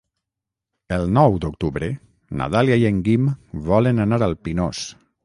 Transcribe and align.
El 0.95 1.03
nou 1.17 1.35
d'octubre 1.43 1.89
na 2.39 2.47
Dàlia 2.55 2.79
i 2.85 2.87
en 2.91 3.03
Guim 3.09 3.29
volen 3.69 4.03
anar 4.07 4.21
al 4.31 4.35
Pinós. 4.49 4.83